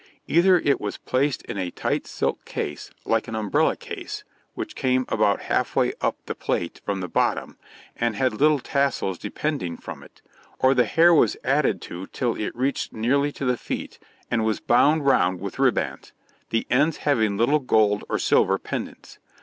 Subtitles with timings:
[0.25, 4.23] Either it was placed in a tight silk case, like an umbrella case,
[4.55, 7.55] which came about half way up the plait from the bottom,
[7.95, 10.23] and had little tassels depending from it,
[10.57, 13.99] or the hair was added to till it reached nearly to the feet,
[14.31, 16.13] and was bound round with ribbands,
[16.49, 19.19] the ends having little gold or silver pendants.